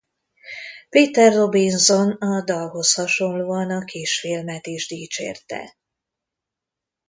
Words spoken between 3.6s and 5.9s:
a kisfilmet is dicsérte.